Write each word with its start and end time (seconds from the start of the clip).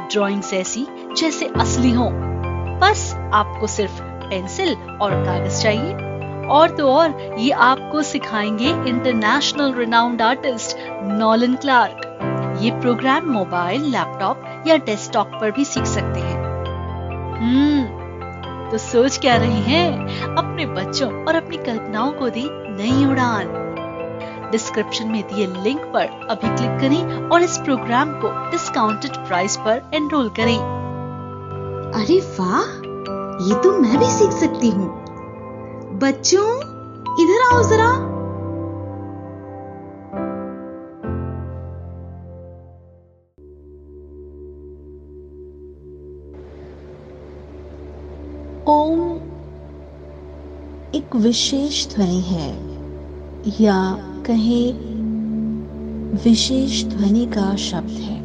Drawings 0.00 0.54
ऐसी 0.54 0.86
जैसे 1.16 1.46
असली 1.46 1.90
हो। 1.90 2.10
बस 2.80 3.14
आपको 3.34 3.66
सिर्फ़ 3.66 4.02
पेंसिल 4.02 4.76
और 5.02 5.24
कागज़ 5.24 5.62
चाहिए। 5.62 6.16
और 6.46 6.70
तो 6.70 6.92
और, 6.92 7.36
ये 7.38 7.50
आपको 7.50 8.02
सिखाएँगे 8.02 8.68
international 8.68 9.74
renowned 9.74 10.22
artist 10.22 10.76
Nolan 11.02 11.54
Clarke. 11.54 12.02
ये 12.62 12.70
प्रोग्राम 12.70 13.26
मोबाइल, 13.26 13.82
लैपटॉप 13.82 14.64
या 14.66 14.76
डेस्कटॉप 14.76 15.26
पर 15.40 15.50
भी 15.50 15.64
सीख 15.64 15.84
सकते 15.84 16.20
हैं। 16.20 16.46
हम्म 17.36 18.06
तो 18.70 18.78
सोच 18.78 19.18
क्या 19.18 19.36
रही 19.36 19.60
हैं? 19.60 20.06
अपने 20.36 20.66
बच्चों 20.66 21.24
और 21.24 21.34
अपनी 21.34 21.56
कल्पनाओं 21.56 22.12
को 22.12 22.28
दी 22.28 22.48
नई 22.52 23.06
उड़ान। 23.06 23.65
डिस्क्रिप्शन 24.56 25.08
में 25.08 25.22
दिए 25.22 25.46
लिंक 25.62 25.80
पर 25.94 26.26
अभी 26.30 26.56
क्लिक 26.56 26.80
करें 26.80 27.28
और 27.28 27.42
इस 27.42 27.58
प्रोग्राम 27.58 28.12
को 28.20 28.28
डिस्काउंटेड 28.50 29.16
प्राइस 29.28 29.56
पर 29.66 29.90
एनरोल 29.94 30.28
करें। 30.38 30.58
अरे 31.94 32.18
वाह 32.38 32.84
ये 33.48 33.54
तो 33.62 33.72
मैं 33.80 33.98
भी 33.98 34.06
सीख 34.10 34.30
सकती 34.32 34.70
हूँ। 34.70 34.88
बच्चों 36.00 36.48
इधर 37.22 37.42
आओ 37.44 37.62
जरा। 37.64 37.90
ओम 48.68 49.00
एक 50.94 51.16
विशेष 51.16 51.86
ध्वनि 51.94 52.20
है 52.24 52.50
या 53.60 53.78
कहें, 54.26 54.72
विशेष 56.24 56.84
ध्वनि 56.84 57.26
का 57.26 57.56
शब्द 57.56 57.90
है। 57.90 58.20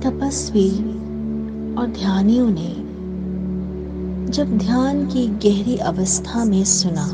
तपस्वी 0.00 0.70
और 1.74 1.86
ध्यानियों 1.86 2.50
ने 2.50 2.90
जब 4.32 4.58
ध्यान 4.58 5.06
की 5.06 5.26
गहरी 5.26 5.76
अवस्था 5.76 6.44
में 6.44 6.64
सुना 6.64 7.08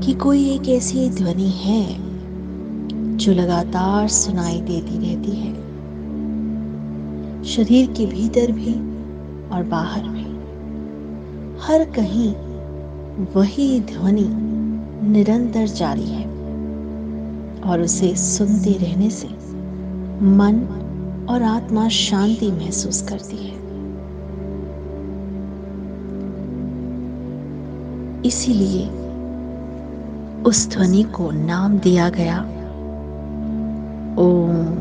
कि 0.00 0.12
कोई 0.12 0.50
एक 0.50 0.68
ऐसी 0.68 1.10
ध्वनि 1.10 1.48
है, 1.48 1.86
जो 3.16 3.32
लगातार 3.32 4.08
सुनाई 4.08 4.60
देती 4.60 4.98
रहती 4.98 5.30
है, 5.30 5.54
शरीर 7.44 7.86
के 7.86 8.06
भीतर 8.06 8.52
भी 8.52 8.74
और 9.48 9.62
बाहर 9.62 10.02
भी, 10.02 10.26
हर 11.60 11.84
कहीं 11.84 12.34
वही 13.34 13.80
ध्वनि 13.80 14.47
निरंतर 15.02 15.66
जारी 15.66 16.06
है 16.06 16.26
और 17.60 17.80
उसे 17.80 18.14
सुनते 18.16 18.70
रहने 18.70 19.10
से 19.10 19.28
मन 20.24 20.68
और 21.28 21.42
आत्मा 21.42 21.88
शांति 21.88 22.52
महसूस 22.52 23.02
करती 23.02 23.36
है। 23.36 23.58
इसीलिए 28.24 28.90
उस 30.42 30.70
ध्वनि 30.70 31.02
को 31.02 31.30
नाम 31.30 31.78
दिया 31.78 32.08
गया। 32.08 32.40
ओम। 34.18 34.78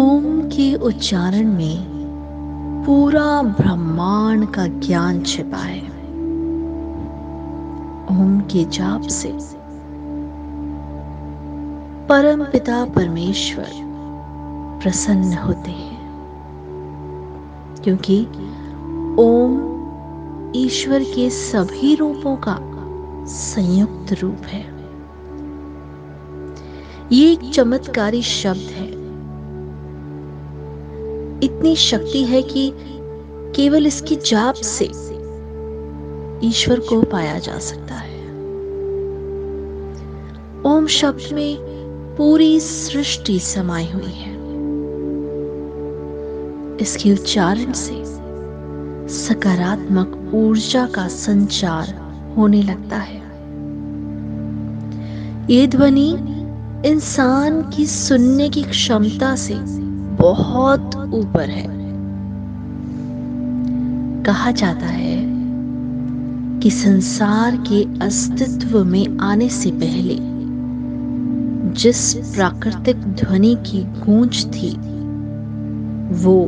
ओम 0.00 0.40
के 0.40 0.74
उच्चारण 0.74 1.46
में 1.46 1.92
पूरा 2.86 3.42
ब्रह्मांड 3.42 4.46
का 4.46 4.66
ज्ञान 4.66 5.22
छिपा 5.22 5.58
है। 5.58 6.01
के 8.52 8.64
जाप 8.70 9.02
से। 9.02 9.32
परम 12.08 12.44
पिता 12.44 12.84
परमेश्वर 12.84 13.70
प्रसन्न 14.82 15.32
होते 15.38 15.70
हैं, 15.70 16.00
क्योंकि 17.84 18.20
ओम 19.18 19.52
ईश्वर 20.56 21.04
के 21.04 21.28
सभी 21.30 21.94
रूपों 21.94 22.36
का 22.36 22.58
संयुक्त 23.26 24.12
रूप 24.12 24.46
है। 24.46 24.64
ये 27.12 27.30
एक 27.32 27.50
चमत्कारी 27.54 28.22
शब्द 28.22 28.70
है। 28.70 28.88
इतनी 31.42 31.74
शक्ति 31.76 32.24
है 32.24 32.42
कि 32.42 32.72
केवल 33.56 33.86
इसकी 33.86 34.16
जाप 34.16 34.54
से 34.54 34.84
ईश्वर 36.44 36.80
को 36.80 37.02
पाया 37.02 37.38
जा 37.38 37.58
सकता 37.60 37.94
है। 37.94 38.11
ओम 40.66 40.86
शब्द 40.86 41.32
में 41.32 41.56
पूरी 42.16 42.60
सृष्टि 42.60 43.38
समाई 43.38 43.86
हुई 43.94 44.12
है। 44.12 44.32
इसके 46.80 47.12
उच्चारण 47.12 47.72
से 47.72 48.02
सकारात्मक 49.08 50.30
ऊर्जा 50.34 50.86
का 50.86 51.08
संचार 51.08 51.94
होने 52.36 52.62
लगता 52.62 52.96
है। 52.96 53.20
ये 55.50 55.66
ध्वनि 55.66 56.10
इंसान 56.86 57.70
की 57.76 57.86
सुनने 57.86 58.48
की 58.48 58.62
क्षमता 58.62 59.36
से 59.36 59.54
बहुत 60.16 61.10
ऊपर 61.14 61.48
है। 61.48 61.66
कहा 64.22 64.50
जाता 64.50 64.86
है 64.86 65.16
कि 66.60 66.70
संसार 66.70 67.56
के 67.56 68.04
अस्तित्व 68.04 68.84
में 68.84 69.18
आने 69.18 69.48
से 69.48 69.70
पहले 69.70 70.31
जिस 71.72 72.14
प्राकृतिक 72.14 72.96
ध्वनि 72.96 73.54
की 73.54 73.82
गूंज 73.82 74.46
थी, 74.46 74.70
वो 76.24 76.44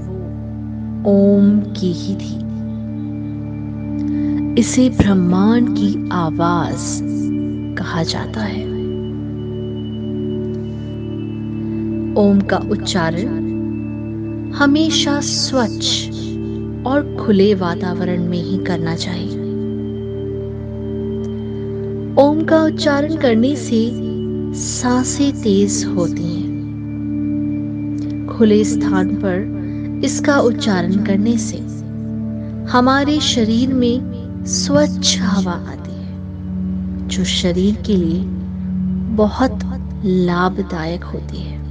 ओम 1.06 1.60
की 1.60 1.92
ही 1.92 2.14
थी। 2.14 2.44
इसे 4.60 4.88
ब्रह्मांड 4.88 5.68
की 5.70 6.08
आवाज़ 6.12 7.00
कहा 7.78 8.02
जाता 8.02 8.40
है। 8.40 8.64
ओम 12.14 12.40
का 12.40 12.56
उच्चारण 12.56 13.44
हमेशा 14.52 15.20
स्वच्छ 15.20 16.08
और 16.86 17.16
खुले 17.20 17.54
वातावरण 17.54 18.28
में 18.28 18.42
ही 18.42 18.58
करना 18.58 18.96
चाहिए। 18.96 19.44
ओम 22.22 22.44
का 22.44 22.64
उच्चारण 22.64 23.16
करने 23.16 23.56
से 23.56 24.03
साँसें 24.54 25.42
तेज 25.42 25.84
होती 25.84 26.22
हैं। 26.22 26.54
खुले 28.26 28.64
स्थान 28.64 29.08
पर 29.14 30.00
इसका 30.04 30.38
उच्चारण 30.40 31.04
करने 31.04 31.38
से 31.38 31.58
हमारे 32.70 33.20
शरीर 33.20 33.74
में 33.74 34.44
स्वच्छ 34.46 35.18
हवा 35.20 35.52
आती 35.52 35.92
है, 35.92 37.08
जो 37.08 37.24
शरीर 37.24 37.82
के 37.86 37.96
लिए 37.96 38.22
बहुत 39.16 39.58
लाभदायक 40.04 41.04
होती 41.04 41.36
है। 41.36 41.63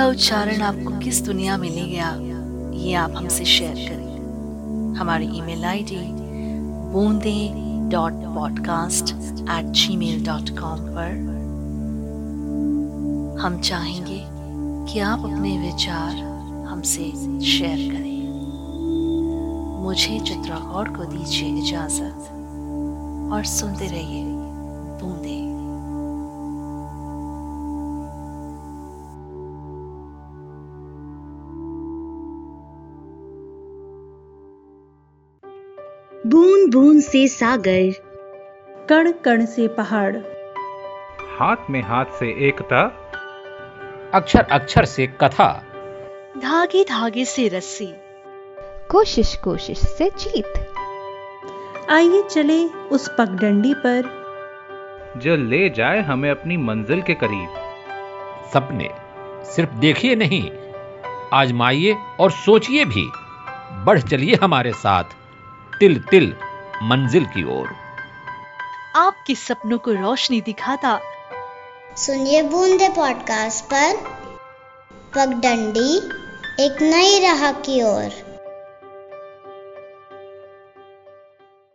का 0.00 0.06
उच्चारण 0.06 0.62
आपको 0.62 0.98
किस 0.98 1.20
दुनिया 1.24 1.56
में 1.56 1.68
ले 1.70 1.86
गया, 1.88 2.06
ये 2.74 2.92
आप 2.94 3.12
हमसे 3.16 3.44
शेयर 3.44 3.74
करें। 3.74 4.94
हमारी 4.96 5.26
email 5.38 5.64
ID 5.64 5.96
Boonde 6.92 7.50
dot 7.90 8.12
podcast 8.34 9.12
at 9.50 9.66
Gmail 9.96 10.24
dot 10.26 10.50
com 10.58 10.86
पर 10.86 11.10
हम 13.42 13.60
चाहेंगे 13.60 14.24
कि 14.92 15.00
आप 15.00 15.18
अपने 15.18 15.56
विचार 15.58 16.16
हमसे 16.68 17.10
शेयर 17.46 17.92
करें। 17.92 18.22
मुझे 19.82 20.18
चित्रौर 20.18 20.88
को 20.88 21.04
दीजिए 21.04 21.48
इजाज़त 21.58 22.30
और 23.32 23.44
सुनते 23.44 23.86
रहिए 23.86 24.24
बूंद। 25.02 25.39
बूंद 36.70 37.02
से 37.02 37.28
सागर। 37.28 37.92
कण 38.88 39.12
कण 39.12 39.46
से 39.46 39.68
पहाड़। 39.68 40.16
हाथ 41.38 41.56
में 41.70 41.82
हाथ 41.82 42.04
से 42.04 42.48
एकता। 42.48 42.82
अक्षर 44.14 44.40
अक्षर 44.40 44.84
से 44.84 45.06
कथा। 45.06 45.64
धागे 46.42 46.84
धागे 46.84 47.24
से 47.24 47.48
रस्सी। 47.48 47.94
कोशिश 48.90 49.36
कोशिश 49.36 49.78
से 49.78 50.10
जीत 50.10 50.52
आइए 51.90 52.22
चले 52.22 52.64
उस 52.66 53.10
पगडंडी 53.18 53.74
पर। 53.74 54.02
जो 55.16 55.36
ले 55.36 55.70
जाए 55.70 56.00
हमें 56.00 56.30
अपनी 56.30 56.56
मंजिल 56.56 57.02
के 57.02 57.14
करीब। 57.14 57.48
सपने 58.54 58.90
सिर्फ़ 59.44 59.70
देखिए 59.70 60.14
नहीं 60.14 60.50
आजमाइए 61.32 61.96
और 62.20 62.30
सोचिए 62.30 62.84
भी। 62.84 63.10
बढ़ 63.84 64.00
चलिए 64.00 64.38
हमारे 64.42 64.72
साथ। 64.72 65.04
तिल 65.80 66.00
तिल 66.10 66.34
मंजिल 66.82 67.26
की 67.26 67.60
ओर। 67.60 67.76
आपके 68.96 69.34
सपनों 69.34 69.78
को 69.78 69.92
रोशनी 69.92 70.40
दिखाता। 70.40 71.00
सुनिए 71.96 72.42
बूंदे 72.42 72.88
पॉडकास्ट 72.88 73.64
पर। 73.64 73.96
पगडंडी 75.14 75.96
एक 76.64 76.82
नई 76.82 77.20
राह 77.20 77.52
की 77.52 77.82
ओर। 77.82 78.29